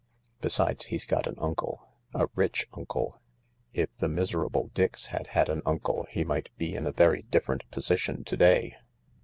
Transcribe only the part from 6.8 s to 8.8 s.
a very different position to day.